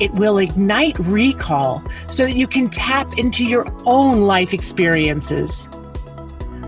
[0.00, 5.68] It will ignite recall so that you can tap into your own life experiences.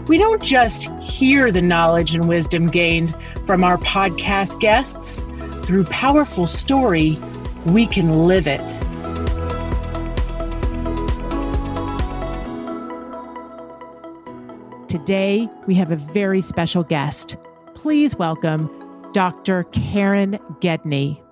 [0.09, 3.14] We don't just hear the knowledge and wisdom gained
[3.46, 5.23] from our podcast guests.
[5.64, 7.20] Through powerful story,
[7.66, 8.60] we can live it.
[14.88, 17.37] Today, we have a very special guest.
[17.74, 18.68] Please welcome
[19.12, 19.62] Dr.
[19.73, 21.23] Karen Gedney.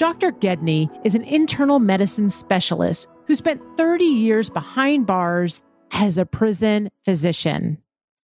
[0.00, 0.30] Dr.
[0.30, 6.90] Gedney is an internal medicine specialist who spent 30 years behind bars as a prison
[7.04, 7.76] physician.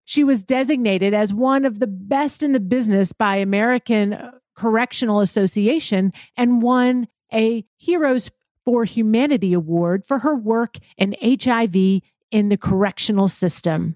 [0.03, 4.17] She was designated as one of the best in the business by American
[4.55, 8.31] Correctional Association and won a Heroes
[8.65, 13.95] for Humanity award for her work in HIV in the correctional system.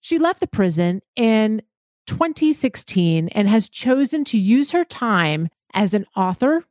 [0.00, 1.62] She left the prison in
[2.08, 6.64] 2016 and has chosen to use her time as an author,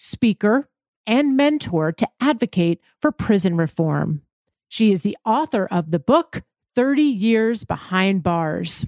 [0.00, 0.68] speaker,
[1.06, 4.22] and mentor to advocate for prison reform.
[4.68, 6.42] She is the author of the book
[6.74, 8.86] 30 Years Behind Bars.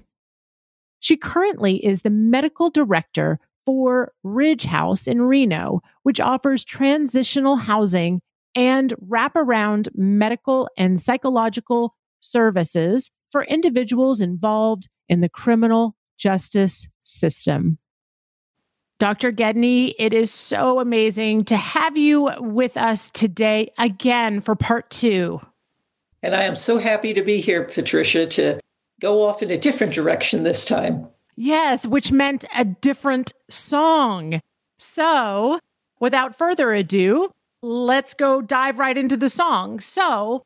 [0.99, 8.21] She currently is the medical director for Ridge House in Reno, which offers transitional housing
[8.55, 17.77] and wraparound medical and psychological services for individuals involved in the criminal justice system.
[19.03, 19.31] Dr.
[19.31, 25.41] Gedney, it is so amazing to have you with us today again for part two.
[26.21, 28.61] And I am so happy to be here, Patricia, to
[29.01, 31.09] go off in a different direction this time.
[31.35, 34.39] Yes, which meant a different song.
[34.79, 35.59] So,
[35.99, 37.29] without further ado,
[37.61, 39.81] let's go dive right into the song.
[39.81, 40.43] So,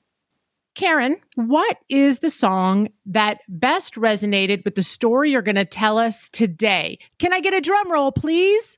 [0.78, 5.98] Karen, what is the song that best resonated with the story you're going to tell
[5.98, 7.00] us today?
[7.18, 8.78] Can I get a drum roll, please?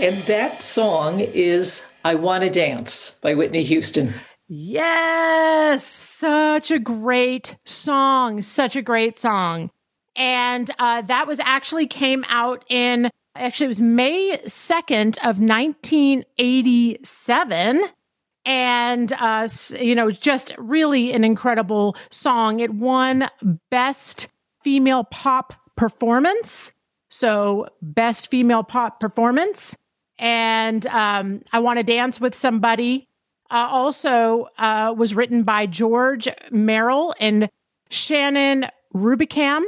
[0.00, 4.14] And that song is I Want to Dance by Whitney Houston.
[4.48, 8.42] Yes, such a great song.
[8.42, 9.70] Such a great song.
[10.16, 17.80] And uh, that was actually came out in actually it was May 2nd of 1987
[18.44, 19.46] and uh,
[19.78, 22.60] you know just really an incredible song.
[22.60, 23.28] It won
[23.70, 24.28] best
[24.62, 26.72] female pop performance.
[27.10, 29.76] So best female pop performance.
[30.18, 33.06] And um, i want to dance with somebody
[33.50, 37.50] uh, also uh, was written by george merrill and
[37.90, 39.62] shannon rubicam.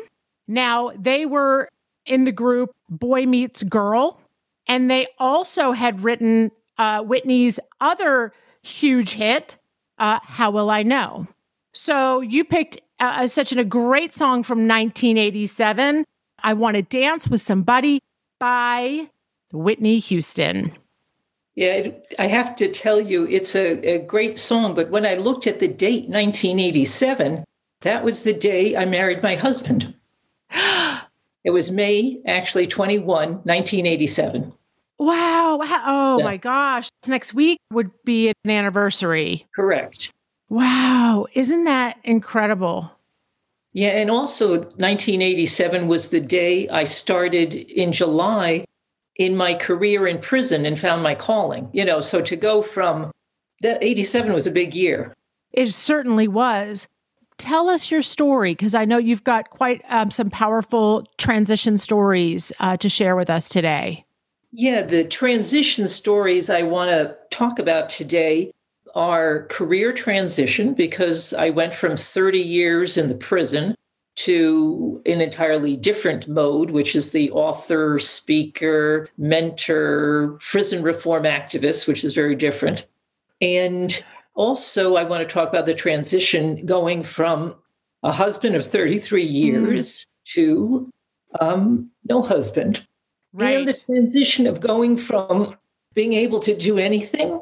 [0.46, 1.68] Now they were
[2.08, 4.20] in the group Boy Meets Girl.
[4.66, 8.32] And they also had written uh, Whitney's other
[8.62, 9.56] huge hit,
[9.98, 11.26] uh, How Will I Know?
[11.72, 16.04] So you picked uh, such an, a great song from 1987,
[16.42, 18.00] I Want to Dance with Somebody
[18.38, 19.08] by
[19.52, 20.72] Whitney Houston.
[21.54, 24.74] Yeah, I have to tell you, it's a, a great song.
[24.74, 27.44] But when I looked at the date, 1987,
[27.80, 29.94] that was the day I married my husband.
[31.44, 34.52] It was May, actually 21, 1987.
[34.98, 35.60] Wow.
[35.62, 36.88] Oh my gosh.
[37.06, 39.46] Next week would be an anniversary.
[39.54, 40.12] Correct.
[40.48, 41.26] Wow.
[41.34, 42.90] Isn't that incredible?
[43.72, 43.90] Yeah.
[43.90, 48.64] And also, 1987 was the day I started in July
[49.16, 51.70] in my career in prison and found my calling.
[51.72, 53.12] You know, so to go from
[53.60, 55.14] that 87 was a big year.
[55.52, 56.88] It certainly was
[57.38, 62.52] tell us your story because I know you've got quite um, some powerful transition stories
[62.60, 64.04] uh, to share with us today.
[64.52, 68.52] Yeah, the transition stories I want to talk about today
[68.94, 73.74] are career transition because I went from 30 years in the prison
[74.16, 82.02] to an entirely different mode, which is the author, speaker, mentor, prison reform activist, which
[82.02, 82.86] is very different.
[83.40, 84.04] And
[84.38, 87.56] also, I want to talk about the transition going from
[88.04, 89.34] a husband of 33 mm-hmm.
[89.34, 90.32] years mm.
[90.34, 90.92] to
[91.40, 92.86] um, no husband.
[93.32, 93.56] Right.
[93.56, 95.56] And the transition of going from
[95.92, 97.40] being able to do anything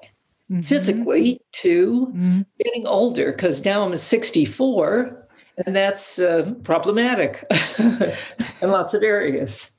[0.51, 0.63] mm-hmm.
[0.63, 2.41] physically to mm-hmm.
[2.65, 5.29] getting older, because now I'm 64,
[5.67, 7.45] and that's uh, problematic
[7.79, 9.71] in lots of areas.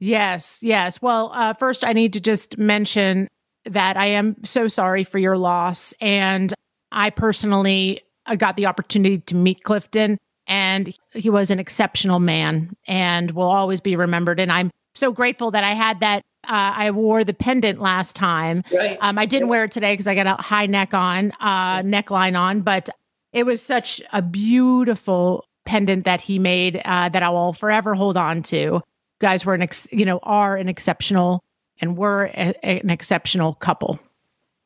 [0.00, 1.00] Yes, yes.
[1.00, 3.28] Well, uh, first, I need to just mention
[3.66, 5.94] that I am so sorry for your loss.
[6.00, 6.52] And
[6.92, 12.76] I personally uh, got the opportunity to meet Clifton, and he was an exceptional man
[12.86, 14.40] and will always be remembered.
[14.40, 16.22] And I'm so grateful that I had that.
[16.44, 18.62] Uh, I wore the pendant last time.
[18.72, 18.96] Right.
[19.00, 22.38] Um, I didn't wear it today because I got a high neck on, uh, neckline
[22.38, 22.88] on, but
[23.32, 28.16] it was such a beautiful pendant that he made uh, that I will forever hold
[28.16, 28.80] on to.
[29.20, 31.42] Guys were an, ex- you know, are an exceptional
[31.80, 34.00] and were a, an exceptional couple.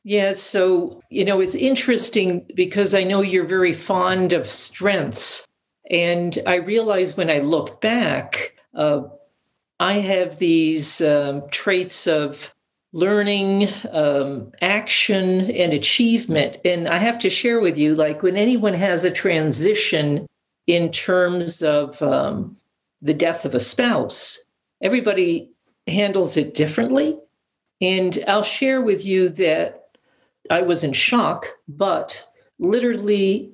[0.02, 5.46] Yeah, so, you know, it's interesting because I know you're very fond of strengths.
[5.90, 9.02] And I realize when I look back, uh,
[9.78, 12.54] I have these um, traits of
[12.92, 16.58] learning, um, action, and achievement.
[16.64, 20.26] And I have to share with you like when anyone has a transition
[20.66, 22.56] in terms of um,
[23.02, 24.38] the death of a spouse,
[24.80, 25.49] everybody
[25.90, 27.18] handles it differently.
[27.80, 29.88] And I'll share with you that
[30.50, 32.26] I was in shock, but
[32.58, 33.52] literally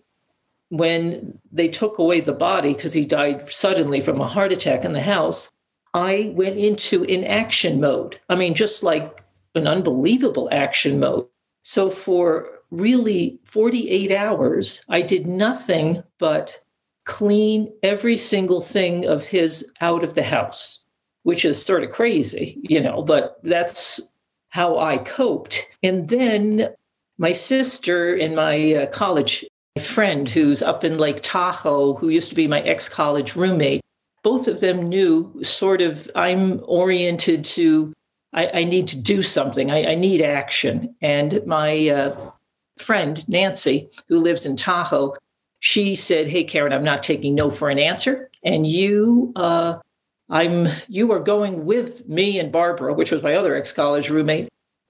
[0.70, 4.92] when they took away the body because he died suddenly from a heart attack in
[4.92, 5.52] the house,
[5.94, 8.20] I went into inaction mode.
[8.28, 9.22] I mean, just like
[9.54, 11.26] an unbelievable action mode.
[11.62, 16.60] So for really 48 hours, I did nothing but
[17.04, 20.85] clean every single thing of his out of the house,
[21.26, 24.12] which is sort of crazy, you know, but that's
[24.50, 25.68] how I coped.
[25.82, 26.72] And then
[27.18, 29.44] my sister and my uh, college
[29.82, 33.80] friend who's up in Lake Tahoe, who used to be my ex college roommate,
[34.22, 37.92] both of them knew sort of I'm oriented to,
[38.32, 40.94] I, I need to do something, I, I need action.
[41.00, 42.30] And my uh,
[42.78, 45.16] friend, Nancy, who lives in Tahoe,
[45.58, 48.30] she said, Hey, Karen, I'm not taking no for an answer.
[48.44, 49.78] And you, uh,
[50.28, 54.48] I'm, you are going with me and Barbara, which was my other ex college roommate.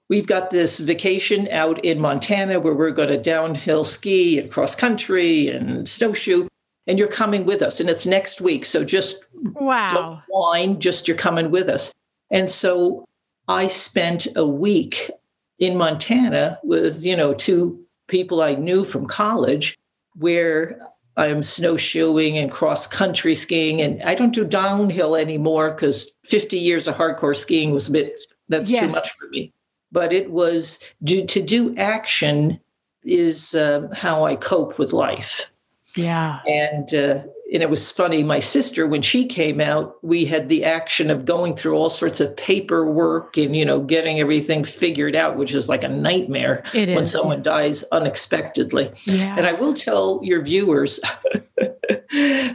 [0.09, 4.75] We've got this vacation out in Montana where we're going to downhill ski and cross
[4.75, 6.47] country and snowshoe
[6.87, 11.07] and you're coming with us and it's next week so just wow don't whine just
[11.07, 11.93] you're coming with us
[12.31, 13.05] and so
[13.47, 15.11] i spent a week
[15.59, 19.77] in montana with you know two people i knew from college
[20.15, 20.79] where
[21.17, 26.87] i'm snowshoeing and cross country skiing and i don't do downhill anymore because 50 years
[26.87, 28.85] of hardcore skiing was a bit that's yes.
[28.85, 29.53] too much for me
[29.91, 32.59] but it was to do action
[33.03, 35.49] is uh, how i cope with life
[35.97, 36.39] yeah.
[36.45, 37.23] And uh,
[37.53, 38.23] and it was funny.
[38.23, 42.19] My sister, when she came out, we had the action of going through all sorts
[42.19, 46.89] of paperwork and you know getting everything figured out, which is like a nightmare it
[46.89, 47.11] when is.
[47.11, 48.91] someone dies unexpectedly.
[49.05, 49.35] Yeah.
[49.37, 50.99] And I will tell your viewers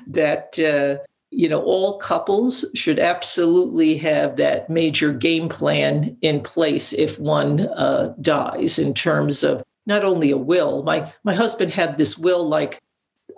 [0.07, 0.59] that.
[0.59, 1.03] Uh,
[1.35, 7.61] you know, all couples should absolutely have that major game plan in place if one
[7.61, 10.83] uh, dies, in terms of not only a will.
[10.83, 12.83] My my husband had this will like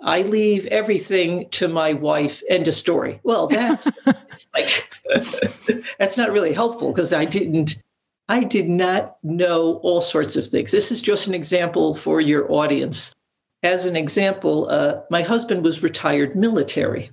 [0.01, 2.41] I leave everything to my wife.
[2.49, 3.19] End of story.
[3.23, 3.85] Well, that
[4.53, 4.89] like
[5.99, 7.81] that's not really helpful because I didn't.
[8.27, 10.71] I did not know all sorts of things.
[10.71, 13.13] This is just an example for your audience.
[13.61, 17.11] As an example, uh, my husband was retired military.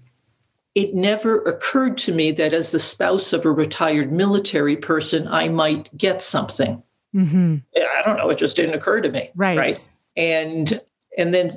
[0.75, 5.49] It never occurred to me that as the spouse of a retired military person, I
[5.49, 6.83] might get something.
[7.14, 7.57] Mm-hmm.
[7.76, 8.30] I don't know.
[8.30, 9.30] It just didn't occur to me.
[9.35, 9.59] Right.
[9.59, 9.80] Right.
[10.16, 10.80] And
[11.16, 11.50] and then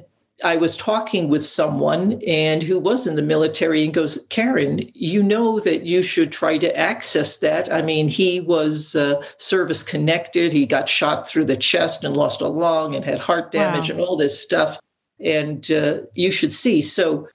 [0.44, 5.24] I was talking with someone and who was in the military and goes, Karen, you
[5.24, 7.72] know that you should try to access that.
[7.72, 10.52] I mean, he was uh, service connected.
[10.52, 13.96] He got shot through the chest and lost a lung and had heart damage wow.
[13.96, 14.78] and all this stuff.
[15.22, 16.82] And uh, you should see.
[16.82, 17.30] So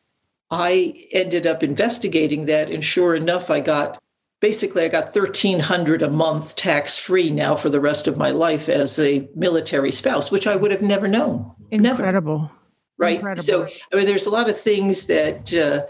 [0.50, 2.70] I ended up investigating that.
[2.70, 3.98] And sure enough, I got
[4.40, 8.68] basically I got 1300 a month tax free now for the rest of my life
[8.68, 11.50] as a military spouse, which I would have never known.
[11.70, 12.40] Incredible.
[12.40, 12.59] Never
[13.00, 13.16] right?
[13.16, 13.42] Incredible.
[13.42, 15.86] So, I mean, there's a lot of things that uh,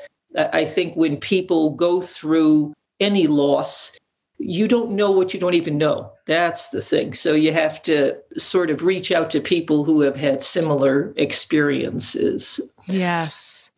[0.52, 3.98] I think when people go through any loss,
[4.38, 6.12] you don't know what you don't even know.
[6.26, 7.12] That's the thing.
[7.12, 12.60] So you have to sort of reach out to people who have had similar experiences.
[12.86, 13.70] Yes.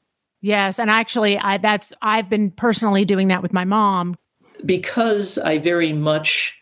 [0.45, 4.17] Yes, and actually I that's I've been personally doing that with my mom
[4.67, 6.59] because I very much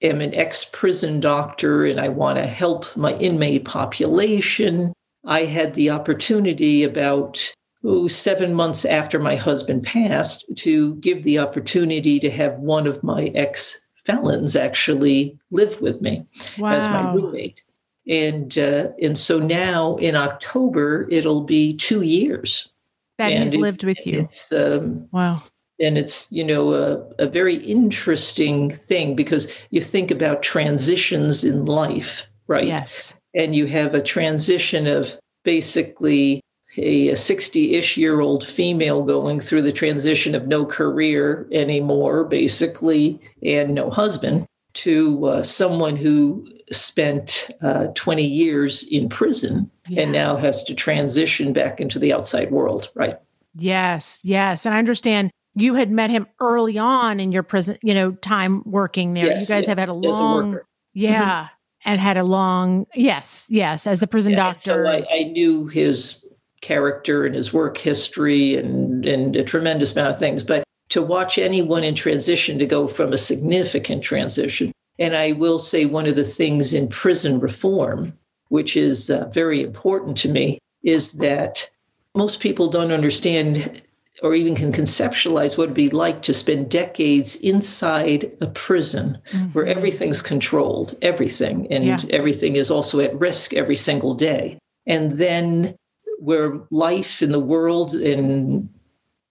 [0.00, 4.94] am an ex-prison doctor and I want to help my inmate population.
[5.24, 11.38] I had the opportunity about oh, seven months after my husband passed to give the
[11.38, 16.24] opportunity to have one of my ex felons actually live with me
[16.58, 16.72] wow.
[16.72, 17.62] as my roommate.
[18.08, 22.72] And uh, and so now in October it'll be two years
[23.18, 24.20] that and he's it, lived with you.
[24.20, 25.42] It's um, wow.
[25.78, 31.66] and it's you know a, a very interesting thing because you think about transitions in
[31.66, 33.14] life right Yes.
[33.34, 36.40] And you have a transition of basically
[36.76, 43.74] a 60-ish year old female going through the transition of no career anymore basically and
[43.74, 50.02] no husband to uh, someone who spent uh, 20 years in prison Yeah.
[50.02, 53.16] and now has to transition back into the outside world right
[53.56, 54.64] Yes, yes.
[54.64, 58.62] And I understand you had met him early on in your prison, you know, time
[58.64, 59.26] working there.
[59.26, 61.48] Yes, you guys yeah, have had a a long worker Yeah.
[61.84, 64.84] And had a long yes, yes, as the prison Yeah, doctor.
[64.84, 66.26] So I, I knew his
[66.60, 70.42] character and his work history and, and a tremendous amount of things.
[70.42, 75.58] But to watch anyone in transition to go from a significant transition, and I will
[75.58, 78.12] say one of the things in prison reform,
[78.48, 81.68] which is uh, very important to me, is that
[82.14, 83.82] most people don't understand
[84.22, 89.18] or even can conceptualize what it'd be like to spend decades inside a prison
[89.52, 89.76] where Mhm.
[89.76, 91.98] everything's controlled, everything, and Yeah.
[92.10, 94.58] everything is also at risk every single day.
[94.86, 95.74] And then
[96.18, 98.68] where life in the world and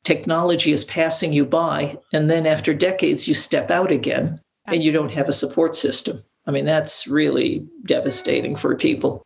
[0.03, 4.91] technology is passing you by, and then after decades, you step out again and you
[4.91, 6.24] don't have a support system.
[6.48, 9.24] I mean, that's really devastating for people.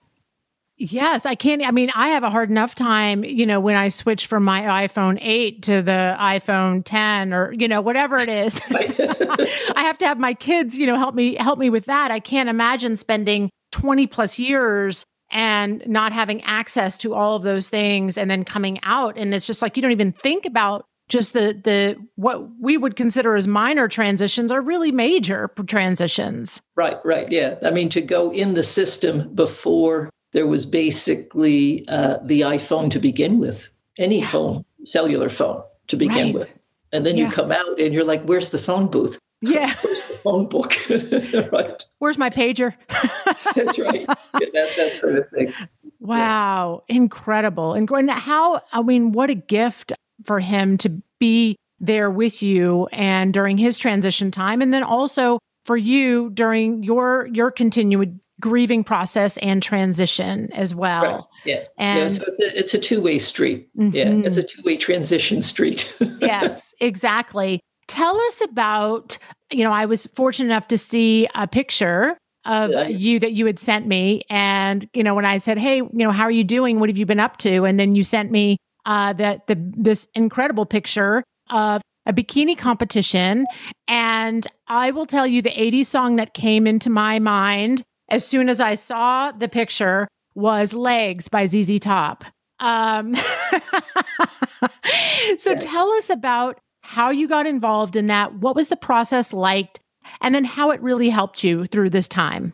[0.77, 1.65] Yes, I can't.
[1.65, 4.87] I mean, I have a hard enough time, you know, when I switch from my
[4.87, 8.59] iPhone 8 to the iPhone 10 or, you know, whatever it is.
[8.69, 12.11] I have to have my kids, you know, help me help me with that.
[12.11, 17.69] I can't imagine spending 20 plus years and not having access to all of those
[17.69, 21.33] things and then coming out and it's just like you don't even think about just
[21.33, 26.61] the the what we would consider as minor transitions are really major transitions.
[26.75, 27.29] Right, right.
[27.31, 27.57] Yeah.
[27.63, 32.99] I mean, to go in the system before there was basically uh, the iPhone to
[32.99, 34.27] begin with, any Yeah.
[34.29, 36.33] phone, cellular phone to begin Right.
[36.33, 36.49] with.
[36.91, 37.25] And then Yeah.
[37.25, 39.17] you come out and you're like, where's the phone booth?
[39.45, 39.73] Yeah.
[39.83, 40.71] Where's the phone book?
[41.51, 41.83] right.
[41.99, 42.73] Where's my pager?
[43.55, 44.05] That's right.
[44.39, 45.53] Yeah, that, that sort of thing.
[45.99, 47.73] Wow, incredible.
[47.73, 49.91] And and how I mean what a gift
[50.23, 55.39] for him to be there with you and during his transition time and then also
[55.65, 61.03] for you during your your continued grieving process and transition as well.
[61.03, 61.23] Right.
[61.45, 61.63] Yeah.
[61.77, 62.07] And yeah.
[62.09, 63.69] So it's a, it's a two way street.
[63.73, 64.07] Yeah.
[64.07, 64.25] Mhm.
[64.27, 65.95] It's a two way transition street.
[66.19, 67.61] yes, exactly.
[67.87, 69.17] Tell us about,
[69.49, 72.89] you know, I was fortunate enough to see a picture of Yeah.
[72.89, 74.23] you that you had sent me.
[74.29, 76.81] And, you know, when I said, Hey, you know, how are you doing?
[76.81, 77.63] What have you been up to?
[77.63, 83.45] And then you sent me uh that the this incredible picture of a bikini competition.
[83.87, 88.47] And I will tell you the 80s song that came into my mind as soon
[88.47, 92.23] as I saw the picture was Legs by ZZ Top.
[92.59, 93.15] Um,
[95.37, 95.57] so Yeah.
[95.59, 98.35] tell us about how you got involved in that.
[98.35, 99.79] What was the process like?
[100.21, 102.53] And then how it really helped you through this time.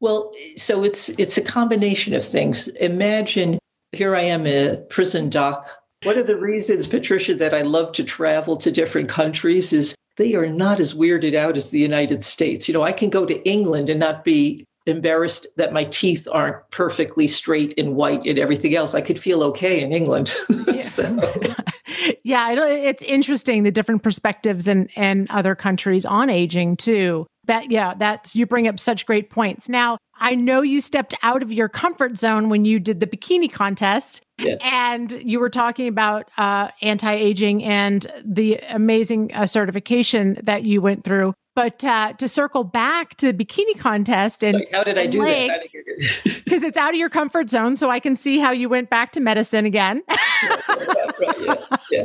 [0.00, 2.68] Well, so it's it's a combination of things.
[2.68, 3.58] Imagine
[3.92, 5.68] here I am a prison doc.
[6.04, 10.34] One of the reasons, Patricia, that I love to travel to different countries is they
[10.34, 12.68] are not as weirded out as the United States.
[12.68, 16.56] You know, I can go to England and not be embarrassed that my teeth aren't
[16.70, 18.94] perfectly straight and white and everything else.
[18.94, 20.28] I could feel okay in England.
[20.80, 21.04] so,
[22.24, 27.26] yeah, it's interesting the different perspectives and and other countries on aging too.
[27.44, 29.68] That yeah, that's you bring up such great points.
[29.68, 33.52] Now, I know you stepped out of your comfort zone when you did the bikini
[33.52, 34.58] contest yes.
[34.62, 41.04] and you were talking about uh, anti-aging and the amazing uh, certification that you went
[41.04, 41.34] through.
[41.56, 45.20] But uh, to circle back to the bikini contest and Like, how did I do
[45.20, 45.24] that?
[45.24, 45.70] Legs.
[45.72, 48.90] did because it's out of your comfort zone, so I can see how you went
[48.90, 50.02] back to medicine again.
[50.08, 51.54] right, right, yeah,
[51.90, 52.04] yeah.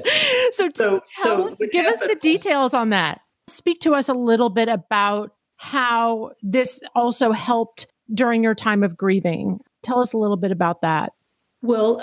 [0.52, 3.20] so, So- tell so us, give us the details on that.
[3.48, 8.96] Speak to us a little bit about how this also helped during your time of
[8.96, 9.60] grieving.
[9.84, 11.12] Tell us a little bit about that.
[11.62, 12.02] Well,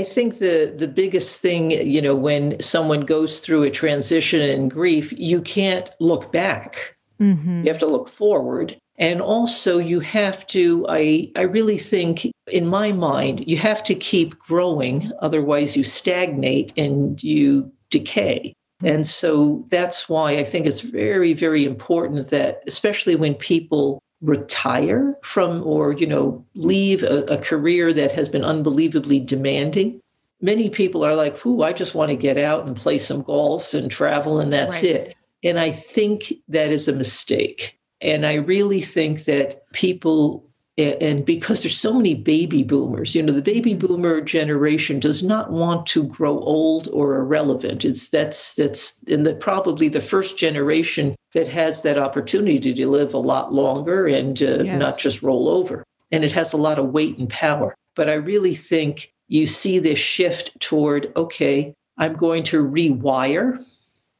[0.00, 4.70] I- think the the biggest thing, you know, when someone goes through a transition and
[4.70, 6.96] grief, you can't look back.
[7.20, 7.64] Mm-hmm.
[7.64, 8.76] You have to look forward.
[8.98, 13.94] And also you have to I I really think in my mind, you have to
[13.94, 18.54] keep growing otherwise you stagnate and you decay.
[18.82, 25.14] And so that's why I think it's very very important that especially when people retire
[25.22, 30.00] from or you know leave a, a career that has been unbelievably demanding.
[30.40, 33.74] Many people are like "Ooh, i just want to get out and play some golf
[33.74, 34.92] and travel and that's Right.
[34.92, 35.14] it.
[35.44, 37.78] And i think that is a mistake.
[38.00, 43.32] And i really think that people and because there's so many baby boomers you know
[43.32, 49.02] the baby boomer generation does not want to grow old or irrelevant it's that's that's
[49.04, 54.06] in the probably the first generation that has that opportunity to live a lot longer
[54.06, 54.78] and uh, Yes.
[54.78, 58.14] not just roll over and it has a lot of weight and power but i
[58.14, 63.64] really think you see this shift toward okay i'm going to rewire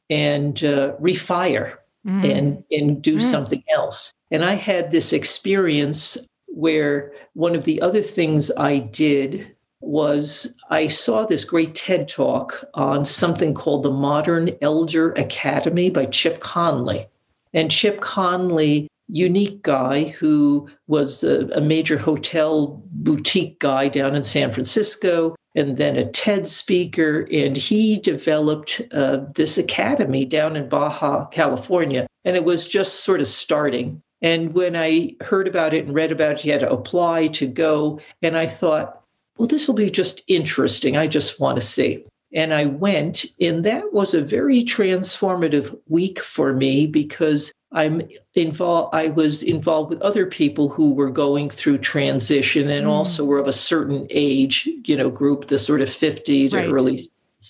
[0.09, 2.23] and uh, refire Mm.
[2.37, 3.21] and and do Mm.
[3.21, 4.13] something else.
[4.31, 6.17] And I had this experience
[6.57, 12.65] where one of the other things I did was I saw this great TED talk
[12.73, 17.07] on something called the Modern Elder Academy by Chip Conley.
[17.53, 24.23] And Chip Conley, unique guy who was a, a major hotel boutique guy down in
[24.23, 27.27] San Francisco, and then a TED speaker.
[27.31, 32.07] And he developed uh, this academy down in Baja, California.
[32.25, 34.01] And it was just sort of starting.
[34.21, 37.47] And when I heard about it and read about it, you had to apply to
[37.47, 37.99] go.
[38.21, 39.01] And I thought,
[39.37, 40.97] well, this will be just interesting.
[40.97, 42.03] I just want to see.
[42.33, 48.01] And I went, and that was a very transformative week for me because I'm
[48.33, 48.93] involved.
[48.95, 52.91] I was involved with other people who were going through transition and Mm.
[52.91, 56.69] also were of a certain age, you know, group, the sort of 50 to Right.
[56.69, 56.99] early,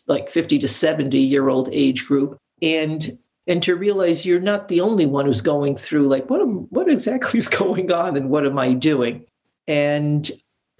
[0.07, 2.37] like 50 to 70 year old age group.
[2.61, 3.17] And
[3.47, 6.89] and to realize you're not the only one who's going through like what am, what
[6.89, 9.25] exactly is going on and what am I doing?
[9.67, 10.29] And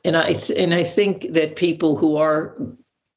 [0.04, 2.56] and I th- and I think that people who are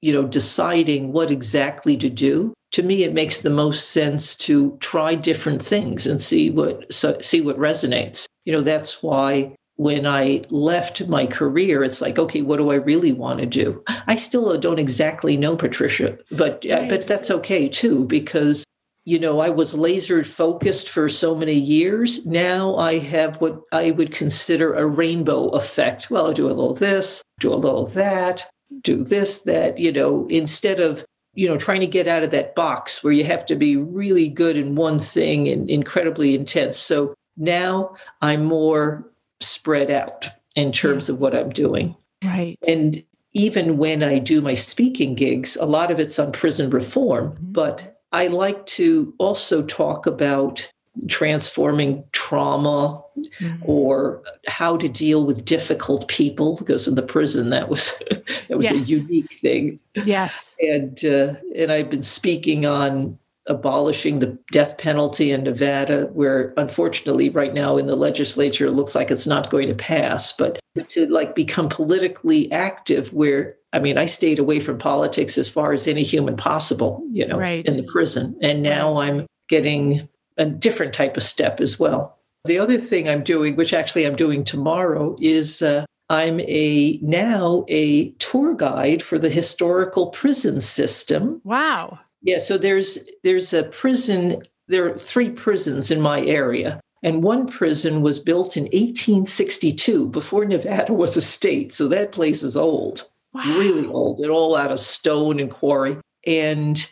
[0.02, 4.76] you know deciding what exactly to do to me it makes the most sense to
[4.80, 10.06] try different things and see what so, see what resonates you know that's why when
[10.06, 14.16] i left my career it's like okay what do i really want to do i
[14.16, 16.88] still don't exactly know patricia but uh, Right.
[16.88, 18.64] but that's okay too because
[19.04, 22.26] you know, I was laser focused for so many years.
[22.26, 26.10] Now I have what I would consider a rainbow effect.
[26.10, 28.46] Well, I'll do a little this, do a little that,
[28.82, 31.04] do this, that, you know, instead of,
[31.34, 34.28] you know, trying to get out of that box where you have to be really
[34.28, 36.76] good in one thing and incredibly intense.
[36.76, 41.96] So now I'm more spread out in terms of what I'm doing.
[42.22, 42.58] Right.
[42.68, 47.32] And even when I do my speaking gigs, a lot of it's on prison reform,
[47.32, 47.52] Mhm.
[47.52, 50.70] but I like to also talk about
[51.08, 53.02] transforming trauma
[53.40, 53.58] Mhm.
[53.64, 58.02] or how to deal with difficult people because in the prison that was
[58.48, 58.88] that was Yes.
[58.88, 60.54] a unique thing Yes.
[60.60, 67.30] and uh, and I've been speaking on abolishing the death penalty in Nevada, where unfortunately
[67.30, 70.32] right now in the legislature it looks like it's not going to pass.
[70.32, 75.48] But to like become politically active, where I mean, I stayed away from politics as
[75.48, 77.64] far as any human possible, you know, Right.
[77.64, 82.18] in the prison, and now I'm getting a different type of step as well.
[82.44, 87.64] The other thing I'm doing, which actually I'm doing tomorrow, is uh, I'm a now
[87.68, 91.40] a tour guide for the historical prison system.
[91.44, 91.98] Wow.
[92.22, 94.42] Yeah, so there's there's a prison.
[94.68, 100.44] There are three prisons in my area, and one prison was built in 1862 before
[100.44, 101.72] Nevada was a state.
[101.72, 103.42] So that place is old, Wow.
[103.58, 104.20] really old.
[104.20, 106.84] It all out of stone and quarry, and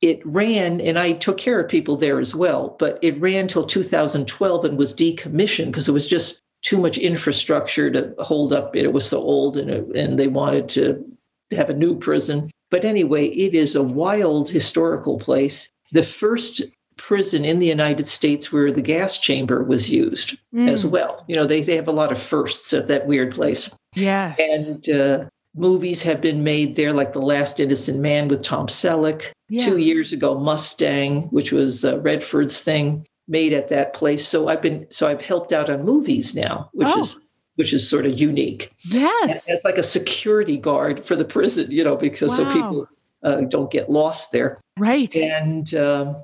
[0.00, 0.80] it ran.
[0.80, 4.76] And I took care of people there as well, but it ran till 2012 and
[4.78, 8.74] was decommissioned because it was just too much infrastructure to hold up.
[8.74, 11.04] It was so old, and it, and they wanted to
[11.52, 12.50] have a new prison.
[12.70, 15.68] But anyway, it is a wild historical place.
[15.92, 16.62] The first
[16.96, 20.70] prison in the United States where the gas chamber was used Mm.
[20.70, 21.24] as well.
[21.28, 23.68] You know, they, they have a lot of firsts at that weird place.
[23.96, 24.38] Yes.
[24.40, 29.30] And uh, movies have been made there, like The Last Innocent Man with Tom Selleck.
[29.48, 29.64] Yeah.
[29.64, 34.26] Two years ago, Mustang, which was uh, Redford's thing, made at that place.
[34.26, 37.00] So I've been, so I've helped out on movies now, which Oh.
[37.00, 37.16] is
[37.56, 39.48] which is sort of unique Yes.
[39.48, 42.88] as like a security guard for the prison, you know, because so people
[43.22, 44.58] uh, don't get lost there.
[44.76, 45.14] Right.
[45.14, 46.16] And um,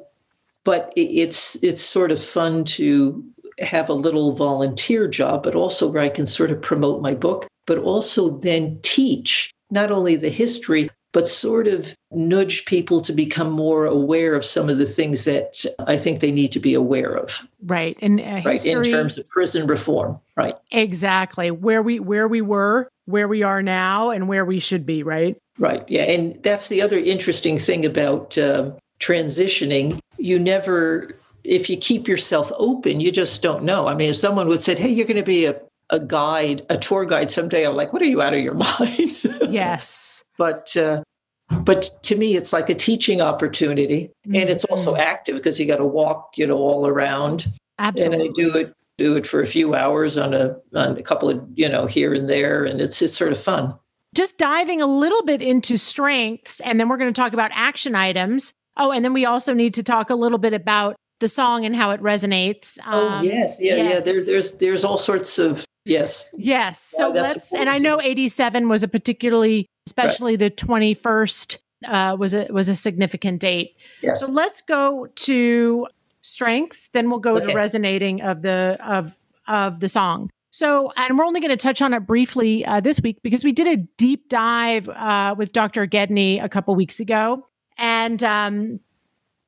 [0.64, 3.24] but it, it's it's sort of fun to
[3.60, 7.46] have a little volunteer job, but also where I can sort of promote my book,
[7.70, 13.48] but also then teach not only the history but sort of nudge people to become
[13.48, 17.16] more aware of some of the things that I think they need to be aware
[17.16, 17.96] of, Right.
[18.02, 18.66] And uh, right?
[18.66, 20.54] In terms of prison reform, right?
[20.72, 25.04] exactly where we where we were, where we are now, and where we should be.
[25.04, 25.36] Right.
[25.56, 25.88] Right.
[25.88, 26.02] Yeah.
[26.02, 30.00] And that's the other interesting thing about um, transitioning.
[30.18, 33.86] You never, if you keep yourself open, you just don't know.
[33.86, 36.78] I mean, if someone would say, hey, you're going to be a, a guide, a
[36.78, 39.24] tour guide someday, I'm like, what are you out of your mind?
[39.48, 40.22] Yes.
[40.38, 41.02] but, uh,
[41.62, 44.10] but to me, it's like a teaching opportunity.
[44.24, 44.98] And it's also Mhm.
[45.00, 47.52] active because you got to walk, you know, all around.
[47.78, 48.26] Absolutely.
[48.26, 51.30] And I do it do it for a few hours on a on a couple
[51.30, 53.74] of you know here and there, and it's it's sort of fun.
[54.14, 57.94] Just diving a little bit into strengths, and then we're going to talk about action
[57.94, 58.52] items.
[58.76, 61.74] Oh, and then we also need to talk a little bit about the song and
[61.74, 62.78] how it resonates.
[62.86, 64.06] Oh, um, oh yes, yeah, yes.
[64.06, 64.12] yeah.
[64.12, 66.80] There, there's there's all sorts of yes, yes.
[66.80, 67.54] So yeah, let's.
[67.54, 70.38] And I know '87 was a particularly, especially right.
[70.38, 73.76] the 21st uh, was a was a significant date.
[74.02, 74.14] Yeah.
[74.14, 75.86] So let's go to
[76.22, 77.46] strengths, then we'll go okay.
[77.46, 80.30] to resonating of the of of the song.
[80.52, 83.52] So, and we're only going to touch on it briefly uh, this week because we
[83.52, 85.86] did a deep dive uh, with Dr.
[85.86, 87.46] Gedney a couple weeks ago,
[87.78, 88.80] and um,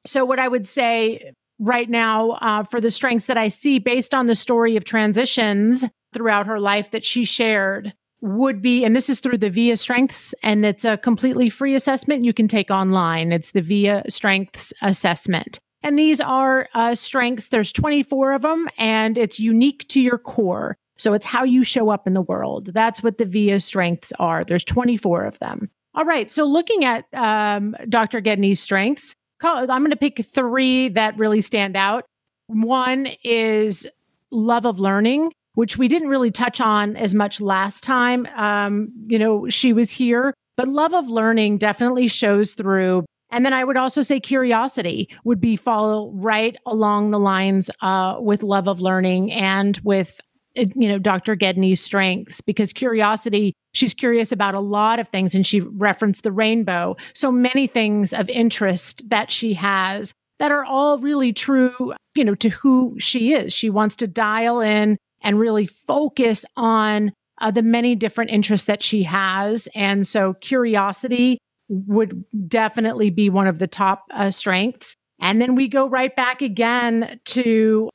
[0.06, 4.14] so what I would say right now uh, for the strengths that I see based
[4.14, 9.10] on the story of transitions throughout her life that she shared would be, and this
[9.10, 13.32] is through the VIA Strengths, and it's a completely free assessment you can take online.
[13.32, 15.58] It's the VIA Strengths Assessment.
[15.82, 20.76] And these are uh, strengths, there's 24 of them, and it's unique to your core.
[20.96, 22.66] So it's how you show up in the world.
[22.66, 24.44] That's what the VIA strengths are.
[24.44, 25.68] There's 24 of them.
[25.94, 26.30] All right.
[26.30, 28.20] So looking at um, Dr.
[28.20, 32.04] Gedney's strengths, I'm going to pick three that really stand out.
[32.46, 33.86] One is
[34.30, 38.26] love of learning, which we didn't really touch on as much last time.
[38.36, 43.04] Um, you know, she was here, but love of learning definitely shows through.
[43.30, 48.16] And then I would also say curiosity would be follow right along the lines uh,
[48.18, 50.20] with love of learning and with
[50.54, 51.34] you know Dr.
[51.34, 56.32] Gedney's strengths because curiosity she's curious about a lot of things and she referenced the
[56.32, 62.24] rainbow so many things of interest that she has that are all really true you
[62.24, 67.50] know to who she is she wants to dial in and really focus on uh,
[67.50, 73.58] the many different interests that she has and so curiosity would definitely be one of
[73.58, 77.88] the top uh, strengths and then we go right back again to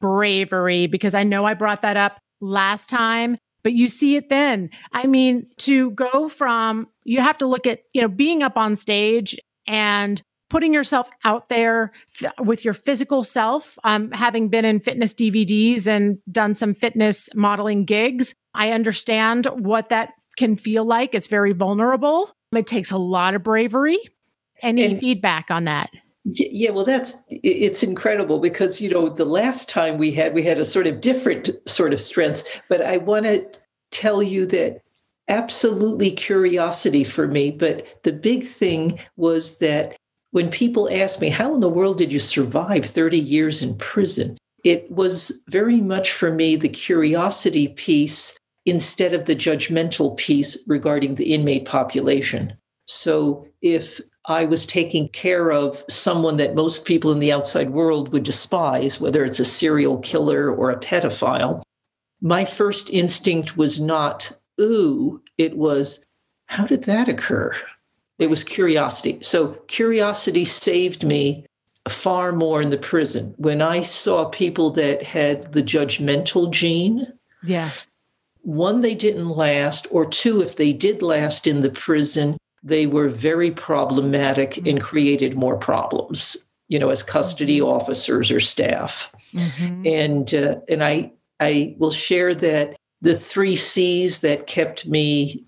[0.00, 4.70] bravery because I know I brought that up last time but you see it then.
[4.92, 8.76] I mean, to go from, you have to look at, you know, being up on
[8.76, 13.78] stage and putting yourself out there f- with your physical self.
[13.84, 19.88] Um, having been in fitness DVDs and done some fitness modeling gigs, I understand what
[19.88, 21.14] that can feel like.
[21.14, 22.30] It's very vulnerable.
[22.52, 23.98] It takes a lot of bravery.
[24.60, 25.90] Any and, feedback on that?
[26.24, 30.58] Yeah, well, that's it's incredible because you know the last time we had we had
[30.58, 33.46] a sort of different sort of strengths, but I want to
[33.90, 34.82] tell you that
[35.28, 37.50] absolutely curiosity for me.
[37.50, 39.96] But the big thing was that
[40.30, 44.38] when people ask me, "How in the world did you survive 30 years in prison?"
[44.64, 51.14] It was very much for me the curiosity piece instead of the judgmental piece regarding
[51.14, 52.52] the inmate population.
[52.86, 58.12] So if I was taking care of someone that most people in the outside world
[58.12, 61.62] would despise, whether it's a serial killer or a pedophile.
[62.20, 66.04] My first instinct was not, ooh, it was,
[66.46, 67.54] how did that occur?
[68.20, 69.18] It was curiosity.
[69.22, 71.44] So curiosity saved me
[71.88, 73.34] far more in the prison.
[73.38, 77.06] When I saw people that had the judgmental gene,
[77.42, 77.70] yeah.
[78.42, 83.08] One, they didn't last, or two, if they did last in the prison, they were
[83.08, 84.68] very problematic mm-hmm.
[84.68, 87.68] and created more problems, you know, as custody mm-hmm.
[87.68, 89.12] officers or staff.
[89.34, 89.86] Mm-hmm.
[89.86, 95.44] And uh, and I I will share that the three C's that kept me,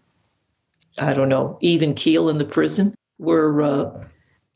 [0.99, 4.05] I don't know, even keel in the prison were uh,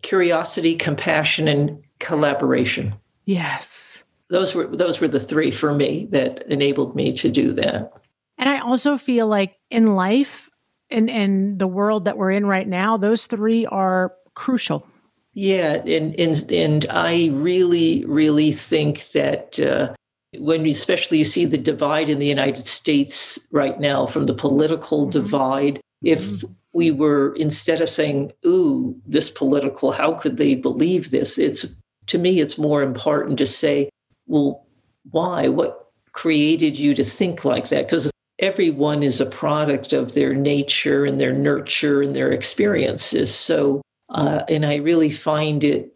[0.03, 2.95] curiosity, compassion, and collaboration.
[3.25, 7.93] Yes, those were those were the three for me that enabled me to do that.
[8.39, 10.51] And I also feel like in life,
[10.91, 14.87] in in the world that we're in right now, those three are crucial.
[15.33, 19.95] Yeah, and and and I really really think that uh,
[20.39, 25.03] when especially you see the divide in the United States right now from the political
[25.03, 25.11] mm-hmm.
[25.11, 26.53] divide, if mm-hmm.
[26.73, 31.75] we were instead of saying, "Ooh, this political, how could they believe this?" It's
[32.07, 33.89] to me, it's more important to say,
[34.27, 34.67] "Well,
[35.11, 35.49] why?
[35.49, 41.05] What created you to think like that?" Because everyone is a product of their nature
[41.05, 43.35] and their nurture and their experiences.
[43.35, 45.95] So, uh, and I really find it,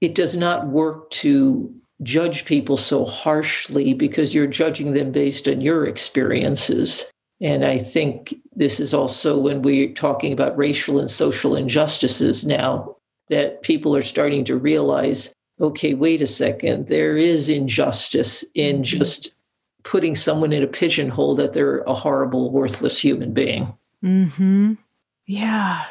[0.00, 5.60] it does not work to judge people so harshly because you're judging them based on
[5.60, 7.10] your experiences.
[7.40, 12.96] And I think this is also when we're talking about racial and social injustices now
[13.28, 18.82] that people are starting to realize okay, wait a second, there is injustice in mm-hmm.
[18.82, 19.34] just
[19.84, 23.72] putting someone in a pigeonhole that they're a horrible, worthless human being.
[24.00, 24.74] Hmm.
[25.26, 25.84] Yeah.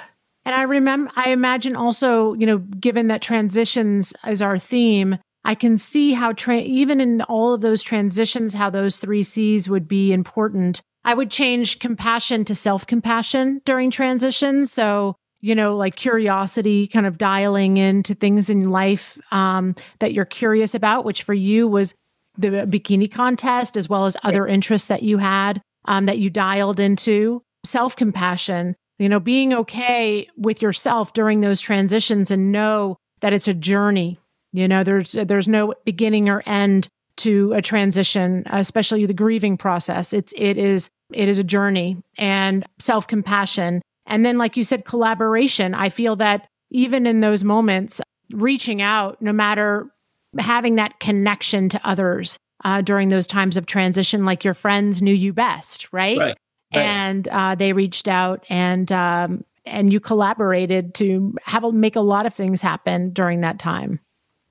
[0.44, 5.56] And I remember, I imagine also, you know, given that transitions is our theme, I
[5.56, 9.88] can see how tra- even in all of those transitions, how those three C's would
[9.88, 10.82] be important.
[11.04, 14.66] I would change compassion to self compassion during transition.
[14.66, 20.26] So, you know, like curiosity, kind of dialing into things in life um, that you're
[20.26, 21.94] curious about, which for you was
[22.38, 26.80] the bikini contest, as well as other interests that you had um, that you dialed
[26.80, 27.42] into.
[27.64, 33.48] Self compassion, you know, being okay with yourself during those transitions and know that it's
[33.48, 34.20] a journey
[34.54, 40.14] you know, there's there's no beginning or end to a transition, especially the grieving process.
[40.14, 43.82] It's it is it is a journey and self-compassion.
[44.06, 45.74] And then like you said collaboration.
[45.74, 48.02] I feel that even in those moments
[48.34, 49.92] reaching out no matter
[50.40, 55.14] having that connection to others uh, during those times of transition like your friends knew
[55.14, 56.18] you best, right?
[56.18, 56.38] Right.
[56.74, 56.82] right.
[56.82, 62.02] And uh, they reached out and um, and you collaborated to have a, make a
[62.02, 64.00] lot of things happen during that time.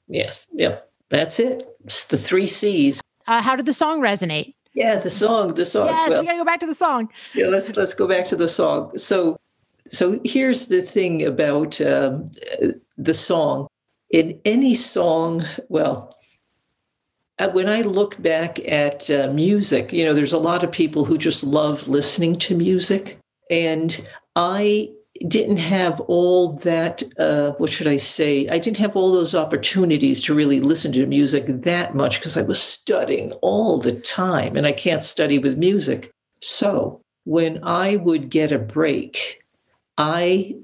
[0.08, 0.48] Yes.
[0.52, 0.89] Yep.
[1.10, 1.68] That's it.
[1.84, 3.02] It's the three C's.
[3.26, 4.54] Uh, how did the song resonate?
[4.72, 5.88] Yeah, the song, the song.
[5.88, 7.10] Yes, well, we got to go back to the song.
[7.34, 8.96] Yeah, let's let's go back to the song.
[8.96, 9.36] So,
[9.88, 12.26] so here's the thing about um,
[12.96, 13.66] the song.
[14.10, 16.10] In any song, well,
[17.38, 21.04] uh, when I look back at uh, music, you know, there's a lot of people
[21.04, 23.18] who just love listening to music,
[23.50, 24.00] and
[24.36, 24.92] I
[25.28, 28.48] didn't have all that uh, what should i say?
[28.48, 32.42] I didn't have all those opportunities to really listen to music that much because i
[32.42, 36.10] was studying all the time and i can't study with music.
[36.40, 39.42] So when i would get a break
[39.98, 40.54] i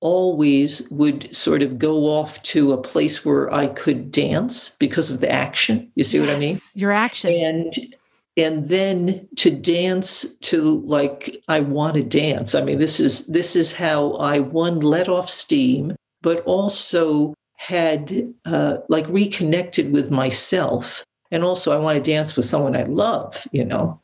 [0.00, 5.20] always would sort of go off to a place where i could dance because of
[5.20, 5.92] the action.
[5.94, 6.56] You see yes, what i mean?
[6.74, 7.30] Your action.
[7.30, 7.94] And
[8.36, 13.56] and then to dance to like i want to dance i mean this is this
[13.56, 21.04] is how i one let off steam but also had uh, like reconnected with myself
[21.30, 23.98] and also i want to dance with someone i love you know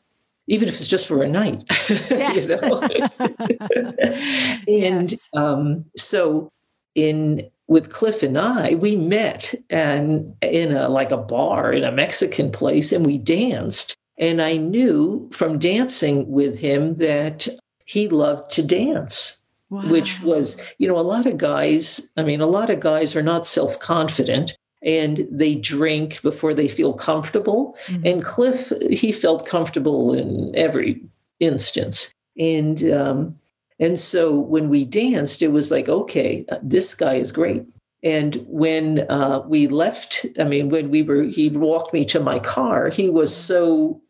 [0.47, 2.49] even if it's just for a night yes.
[4.67, 5.29] and yes.
[5.33, 6.51] um, so
[6.95, 11.91] in with cliff and i we met and in a like a bar in a
[11.91, 17.47] mexican place and we danced and I knew from dancing with him that
[17.85, 19.37] he loved to dance,
[19.69, 19.89] wow.
[19.89, 23.23] which was, you know, a lot of guys, I mean, a lot of guys are
[23.23, 27.75] not self confident and they drink before they feel comfortable.
[27.87, 28.05] Mm-hmm.
[28.05, 31.01] And Cliff, he felt comfortable in every
[31.39, 32.13] instance.
[32.37, 33.39] And, um,
[33.79, 37.63] and so when we danced, it was like, okay, this guy is great.
[38.03, 42.39] And when uh, we left, I mean, when we were, he walked me to my
[42.39, 44.01] car, he was so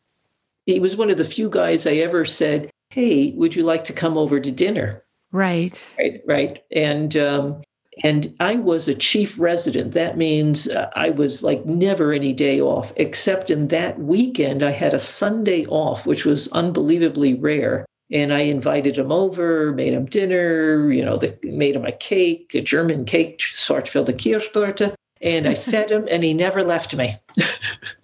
[0.65, 3.93] he was one of the few guys I ever said, Hey, would you like to
[3.93, 5.03] come over to dinner?
[5.31, 5.93] Right.
[5.97, 6.21] Right.
[6.25, 6.63] Right.
[6.71, 7.61] And, um,
[8.03, 9.93] and I was a chief resident.
[9.93, 14.71] That means uh, I was like never any day off, except in that weekend, I
[14.71, 17.85] had a Sunday off, which was unbelievably rare.
[18.11, 22.55] And I invited him over, made him dinner, you know, the, made him a cake,
[22.55, 27.17] a German cake, Schwarzwälder Kirschtorte, and I fed him, and he never left me.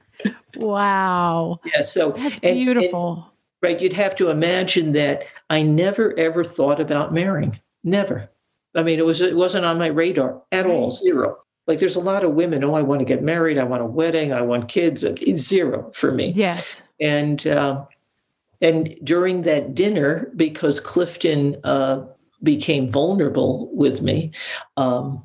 [0.57, 1.57] Wow.
[1.65, 1.81] Yeah.
[1.81, 3.13] So that's beautiful.
[3.13, 3.81] And, and, right.
[3.81, 7.59] You'd have to imagine that I never ever thought about marrying.
[7.83, 8.29] Never.
[8.75, 10.91] I mean, it was it wasn't on my radar at all.
[10.91, 11.37] Zero.
[11.67, 12.63] Like there's a lot of women.
[12.63, 13.57] Oh, I want to get married.
[13.57, 14.33] I want a wedding.
[14.33, 15.03] I want kids.
[15.03, 16.31] It's zero for me.
[16.35, 16.81] Yes.
[16.99, 17.85] And uh,
[18.61, 22.05] and during that dinner, because Clifton uh,
[22.43, 24.31] became vulnerable with me,
[24.77, 25.23] um,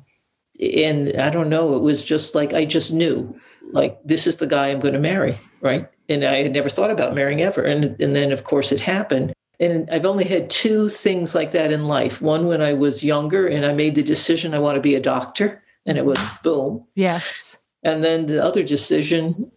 [0.59, 3.35] and I don't know, it was just like I just knew
[3.71, 5.89] like this is the guy I'm going to marry, right?
[6.09, 7.63] And I had never thought about marrying ever.
[7.63, 9.33] And and then of course it happened.
[9.59, 12.19] And I've only had two things like that in life.
[12.21, 14.99] One when I was younger and I made the decision I want to be a
[14.99, 16.85] doctor, and it was boom.
[16.95, 17.57] Yes.
[17.83, 19.51] And then the other decision,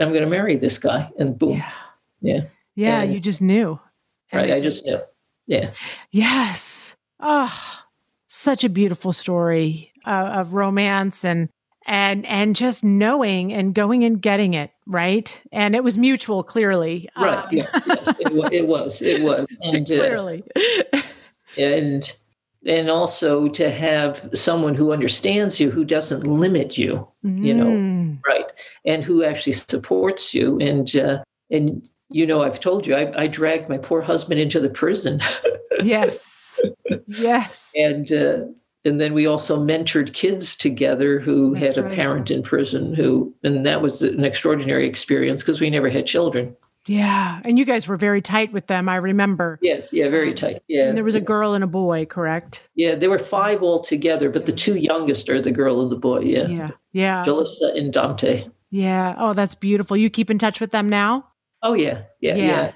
[0.00, 1.58] I'm going to marry this guy, and boom.
[1.58, 1.72] Yeah.
[2.20, 2.40] Yeah.
[2.74, 3.02] Yeah.
[3.02, 3.78] And, you just knew.
[4.32, 4.52] Right.
[4.52, 5.00] I just knew.
[5.46, 5.72] Yeah.
[6.10, 6.96] Yes.
[7.20, 7.84] Oh,
[8.28, 11.48] such a beautiful story uh, of romance and
[11.86, 15.42] and and just knowing and going and getting it right?
[15.52, 17.08] And it was mutual clearly.
[17.16, 18.08] Right um, yes, yes.
[18.20, 19.46] It, it, was it was.
[19.60, 20.44] And uh, clearly.
[21.58, 22.16] and
[22.66, 28.18] and also to have someone who understands you who doesn't limit you you know mm.
[28.26, 28.46] right
[28.84, 30.58] and who actually supports you.
[30.60, 34.60] And uh, and you know i've told you i, I dragged my poor husband into
[34.60, 35.20] the prison.
[35.82, 36.58] Yes.
[37.06, 37.70] Yes.
[37.76, 38.38] And uh,
[38.86, 41.92] and then we also mentored kids together who That's had a right.
[41.92, 46.56] parent in prison who and that was an extraordinary experience because we never had children
[46.86, 47.40] Yeah.
[47.44, 49.58] And you guys were very tight with them, I remember.
[49.60, 50.62] Yes, yeah, very tight.
[50.68, 50.86] Yeah.
[50.86, 52.62] And there was a girl and a boy, correct?
[52.76, 56.20] Yeah, there were five altogether, but the two youngest are the girl and the boy.
[56.20, 56.46] Yeah.
[56.46, 56.68] Yeah.
[56.92, 57.24] Yeah.
[57.26, 58.46] Jalissa and Dante.
[58.70, 59.16] Yeah.
[59.18, 59.96] Oh, that's beautiful.
[59.96, 61.26] You keep in touch with them now?
[61.60, 62.02] Oh, yeah.
[62.20, 62.36] Yeah.
[62.36, 62.44] Yeah.
[62.46, 62.72] yeah.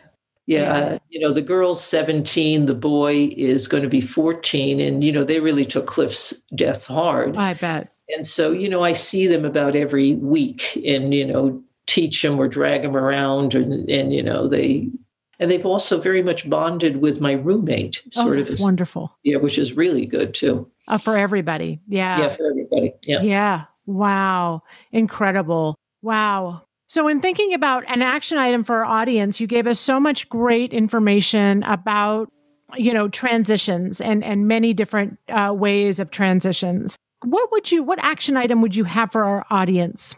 [0.46, 0.84] Yeah, yeah.
[0.84, 4.80] Uh, you know, the girl's 17, the boy is going to be 14.
[4.80, 7.36] And, you know, they really took Cliff's death hard.
[7.36, 7.92] I bet.
[8.08, 12.40] And so, you know, I see them about every week and, you know, teach them
[12.40, 13.54] or drag them around.
[13.54, 14.90] And, and you know, they,
[15.38, 18.02] and they've also very much bonded with my roommate.
[18.16, 19.16] Oh, sort oh, that's of, wonderful.
[19.22, 20.70] Yeah, which is really good too.
[20.88, 21.80] Uh, for everybody.
[21.88, 22.18] Yeah.
[22.18, 22.92] Yeah, for everybody.
[23.04, 23.22] Yeah.
[23.22, 23.64] Yeah.
[23.86, 24.62] Wow.
[24.92, 25.78] Incredible.
[26.02, 26.62] Wow.
[26.90, 30.28] So, in thinking about an action item for our audience, you gave us so much
[30.28, 32.32] great information about,
[32.74, 36.96] you know, transitions and and many different uh, ways of transitions.
[37.24, 37.84] What would you?
[37.84, 40.16] What action item would you have for our audience?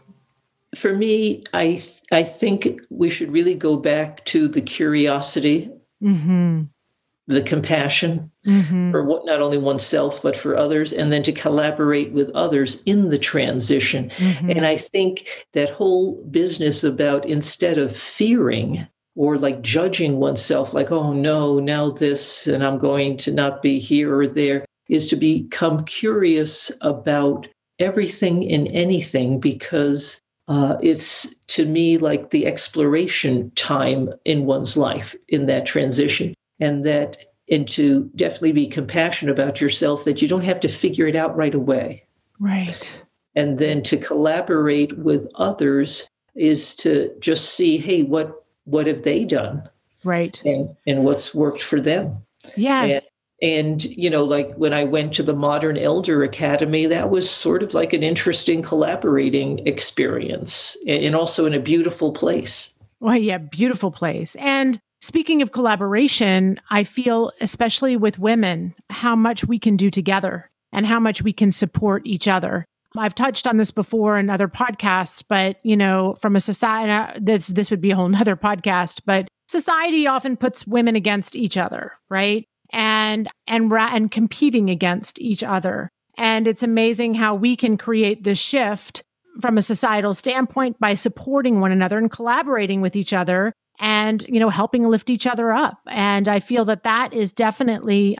[0.75, 1.79] For me, I
[2.11, 5.69] I think we should really go back to the curiosity.
[6.01, 6.72] Mm-hmm
[7.27, 8.91] the compassion mm-hmm.
[8.91, 13.09] for what, not only oneself but for others and then to collaborate with others in
[13.09, 14.49] the transition mm-hmm.
[14.49, 20.91] and i think that whole business about instead of fearing or like judging oneself like
[20.91, 25.15] oh no now this and i'm going to not be here or there is to
[25.15, 27.47] become curious about
[27.79, 35.15] everything and anything because uh, it's to me like the exploration time in one's life
[35.29, 36.33] in that transition
[36.63, 37.17] and that
[37.49, 41.35] and to definitely be compassionate about yourself that you don't have to figure it out
[41.35, 42.03] right away.
[42.39, 43.03] Right.
[43.35, 49.25] And then to collaborate with others is to just see hey what what have they
[49.25, 49.69] done?
[50.03, 50.41] Right.
[50.45, 52.23] And and what's worked for them?
[52.55, 52.93] Yes.
[52.93, 53.03] And,
[53.41, 57.61] and you know like when i went to the modern elder academy that was sort
[57.61, 62.79] of like an interesting collaborating experience and also in a beautiful place.
[63.01, 64.35] Well yeah beautiful place.
[64.35, 70.49] And Speaking of collaboration, I feel, especially with women, how much we can do together
[70.71, 72.63] and how much we can support each other.
[72.95, 77.47] I've touched on this before in other podcasts, but you know, from a society, this
[77.47, 79.01] this would be a whole nother podcast.
[79.05, 82.47] But society often puts women against each other, right?
[82.71, 85.89] And and and competing against each other.
[86.17, 89.03] And it's amazing how we can create this shift
[89.41, 94.39] from a societal standpoint by supporting one another and collaborating with each other and you
[94.39, 95.79] know helping lift each other up.
[95.87, 98.17] And i feel that that is definitely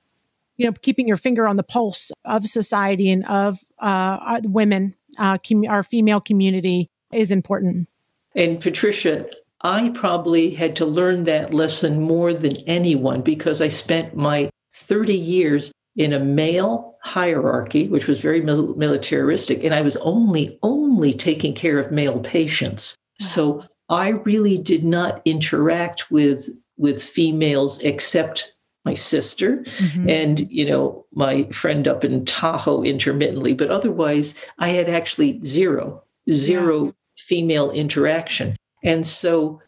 [0.57, 5.37] you know keeping your finger on the pulse of society and of uh, women uh,
[5.47, 7.87] com- our female community is important.
[8.35, 9.27] And patricia
[9.61, 15.15] i probably had to learn that lesson more than anyone because i spent my 30
[15.15, 20.57] years in a male hierarchy which was very mil- militaristic and i was only
[20.93, 22.95] only taking care of male patients.
[23.19, 28.53] So I really did not interact with with females except
[28.85, 30.09] my sister mm-hmm.
[30.09, 36.03] and you know my friend up in Tahoe intermittently but otherwise I had actually zero
[36.31, 36.91] zero yeah.
[37.17, 38.55] female interaction.
[38.83, 39.61] And so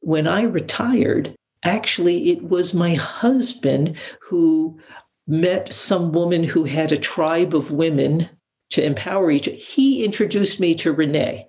[0.00, 1.34] when I retired
[1.64, 4.78] actually it was my husband who
[5.26, 8.28] met some woman who had a tribe of women
[8.70, 11.46] to empower each he introduced me to Renee.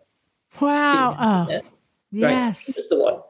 [0.59, 1.47] Wow.
[1.49, 1.61] Oh
[2.11, 2.67] Yes.
[2.67, 2.75] Right.
[2.75, 3.21] was the one.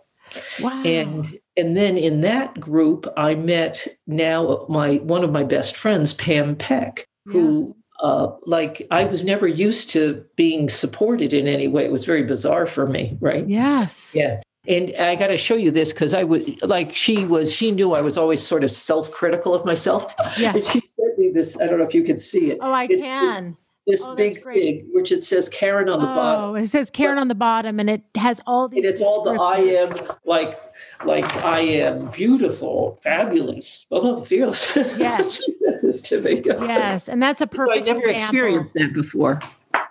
[0.60, 0.84] Wow.
[0.84, 6.14] And and then in that group, I met now my one of my best friends,
[6.14, 7.34] Pam Peck, yeah.
[7.34, 11.86] who uh, like I was never used to being supported in any way.
[11.86, 13.48] It was very bizarre for me, right?
[13.48, 14.14] Yes.
[14.16, 14.42] Yeah.
[14.68, 17.94] And I got to show you this because I was like, she was, she knew
[17.94, 20.14] I was always sort of self critical of myself.
[20.38, 20.54] Yeah.
[20.54, 21.60] And she sent me this.
[21.60, 22.60] I don't know if you can see it.
[22.62, 23.58] Oh, I it's, can
[23.90, 26.42] this oh, big thing, which it says Karen on the bottom.
[26.42, 26.64] oh, bottom.
[26.64, 28.86] It says Karen but, on the bottom, and it has all these.
[28.86, 30.58] And it's all the I am like,
[31.04, 34.72] like I am beautiful, fabulous, oh, fearless.
[34.76, 35.42] Yes.
[36.04, 36.42] to me.
[36.46, 37.86] Yes, and that's a perfect.
[37.86, 38.14] So I never example.
[38.14, 39.42] experienced that before.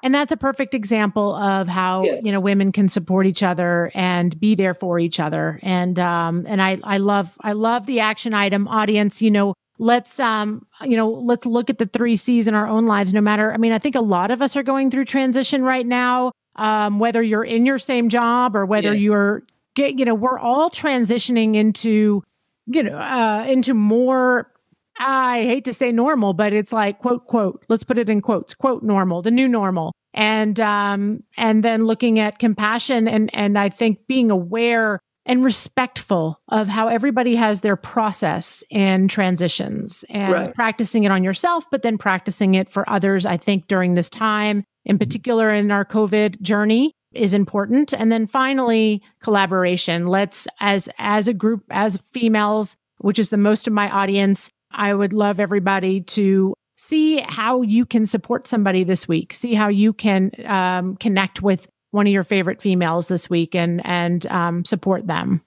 [0.02, 2.20] And that's a perfect example of how yeah.
[2.22, 5.58] you know women can support each other and be there for each other.
[5.62, 9.20] And um, and I I love I love the action item audience.
[9.20, 12.86] You know, let's um you know let's look at the three c's in our own
[12.86, 15.62] lives no matter i mean i think a lot of us are going through transition
[15.62, 19.00] right now um whether you're in your same job or whether yeah.
[19.00, 19.42] you're
[19.74, 22.22] get you know we're all transitioning into
[22.66, 24.50] you know uh into more
[24.98, 28.54] i hate to say normal but it's like quote quote let's put it in quotes
[28.54, 33.68] quote normal the new normal and um and then looking at compassion and and i
[33.68, 40.54] think being aware and respectful of how everybody has their process and transitions and right.
[40.54, 43.26] practicing it on yourself, but then practicing it for others.
[43.26, 47.92] I think during this time, in particular in our COVID journey, is important.
[47.92, 50.06] And then finally, collaboration.
[50.06, 54.94] Let's as as a group, as females, which is the most of my audience, I
[54.94, 59.34] would love everybody to see how you can support somebody this week.
[59.34, 63.84] See how you can um, connect with one of your favorite females this week and
[63.84, 65.42] and um, support them.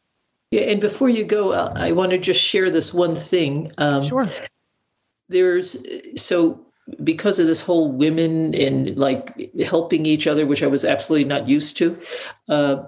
[0.51, 3.71] Yeah, and before you go, I want to just share this one thing.
[3.77, 4.25] Um, sure.
[5.29, 5.77] There's
[6.21, 6.65] so
[7.03, 11.47] because of this whole women and like helping each other, which I was absolutely not
[11.47, 11.97] used to.
[12.49, 12.83] Uh,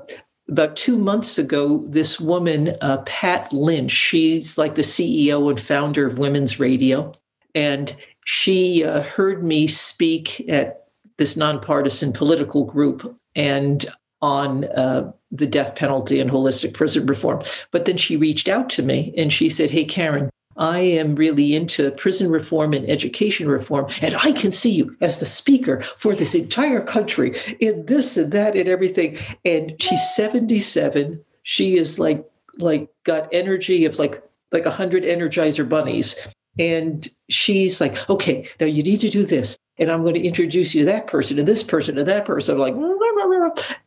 [0.50, 6.06] about two months ago, this woman, uh, Pat Lynch, she's like the CEO and founder
[6.06, 7.14] of Women's Radio,
[7.56, 7.96] and
[8.26, 10.83] she uh, heard me speak at
[11.18, 13.86] this nonpartisan political group and
[14.22, 17.44] on uh, the death penalty and holistic prison reform.
[17.72, 21.56] But then she reached out to me and she said, Hey, Karen, I am really
[21.56, 26.16] into prison reform and education reform, and I can see you as the speaker for
[26.16, 29.18] this entire country in this and that and everything.
[29.44, 31.24] And she's 77.
[31.44, 32.26] She is like
[32.60, 36.16] like got energy of like like a hundred energizer bunnies.
[36.60, 39.58] And she's like, okay, now you need to do this.
[39.78, 42.62] And I'm going to introduce you to that person and this person and that person.
[42.62, 42.76] I'm like,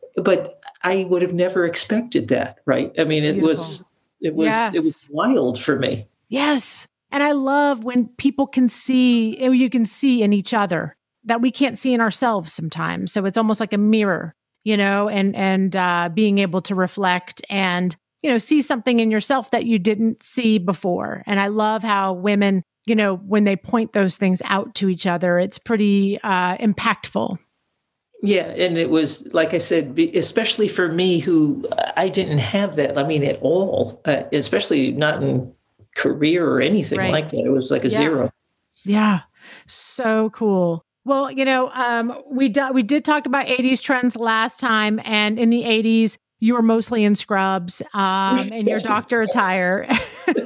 [0.17, 2.91] but I would have never expected that, right?
[2.99, 3.49] I mean, it Beautiful.
[3.49, 3.85] was
[4.19, 4.73] it was yes.
[4.73, 6.07] it was wild for me.
[6.29, 6.87] Yes.
[7.11, 11.41] And I love when people can see, eh, you can see in each other that
[11.41, 13.11] we can't see in ourselves sometimes.
[13.11, 17.41] So it's almost like a mirror, you know, and and uh, being able to reflect
[17.49, 17.95] and
[18.27, 21.23] you know see something in yourself that you didn't see before.
[21.25, 25.07] And I love how women, you know, when they point those things out to each
[25.07, 27.39] other, it's pretty uh, impactful.
[28.21, 31.65] Yeah, and it was like I said, especially for me, who
[31.95, 32.97] I didn't have that.
[32.97, 35.53] I mean, at all, uh, especially not in
[35.95, 37.13] career or anything right.
[37.13, 37.45] like that.
[37.45, 37.97] It was like a yeah.
[37.97, 38.31] zero.
[38.83, 39.21] Yeah.
[39.67, 40.83] So cool.
[41.05, 45.39] Well, you know, um, we do, we did talk about 80s trends last time, and
[45.39, 49.87] in the 80s, you were mostly in scrubs um, in your doctor attire.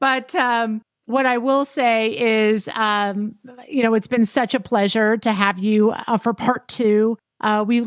[0.00, 3.34] but um, what I will say is, um,
[3.68, 7.18] you know, it's been such a pleasure to have you uh, for part two.
[7.40, 7.84] Uh, we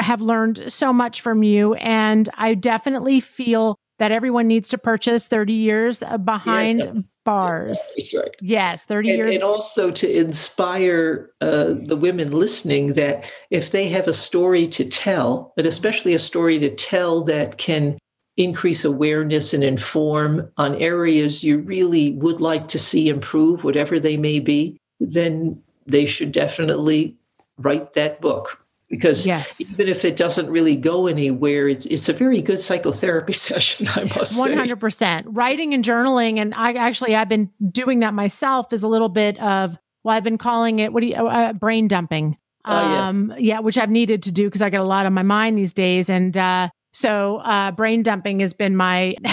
[0.00, 5.28] have learned so much from you, and I definitely feel that everyone needs to purchase
[5.28, 7.80] 30 years uh, behind yeah, bars.
[7.96, 8.36] Yeah, right.
[8.40, 9.34] Yes, 30 and, years.
[9.34, 14.84] And also to inspire uh, the women listening that if they have a story to
[14.84, 17.96] tell, but especially a story to tell that can
[18.36, 24.18] increase awareness and inform on areas you really would like to see improve, whatever they
[24.18, 27.16] may be, then they should definitely
[27.58, 29.60] write that book because yes.
[29.70, 33.88] even if it doesn't really go anywhere, it's it's a very good psychotherapy session.
[33.94, 38.14] I must one hundred percent writing and journaling, and I actually I've been doing that
[38.14, 38.72] myself.
[38.72, 41.52] Is a little bit of well, I've been calling it what do you uh, uh
[41.52, 42.36] brain dumping.
[42.68, 43.08] Oh, yeah.
[43.08, 45.56] Um, yeah, which I've needed to do because I get a lot on my mind
[45.56, 49.14] these days, and uh, so uh, brain dumping has been my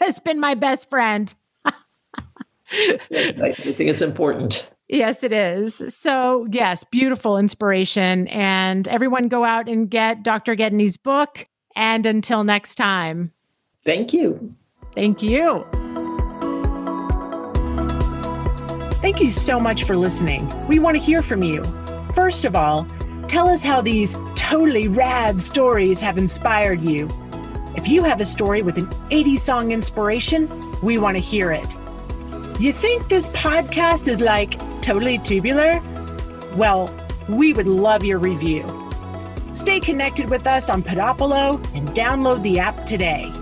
[0.00, 1.34] has been my best friend.
[3.10, 4.70] yes, I think it's important.
[4.92, 5.84] Yes, it is.
[5.94, 8.26] So, yes, beautiful inspiration.
[8.26, 10.56] And everyone go out and get Dr.
[10.56, 11.46] Gedney's book.
[11.76, 13.32] And until next time.
[13.84, 14.52] Thank you.
[14.96, 15.64] Thank you.
[19.00, 20.52] Thank you so much for listening.
[20.66, 21.64] We want to hear from you.
[22.14, 22.84] First of all,
[23.28, 27.08] tell us how these totally rad stories have inspired you.
[27.76, 30.50] If you have a story with an 80s song inspiration,
[30.82, 31.76] we want to hear it.
[32.60, 35.80] You think this podcast is like totally tubular?
[36.56, 36.94] Well,
[37.26, 38.66] we would love your review.
[39.54, 43.32] Stay connected with us on Podopolo and download the app today.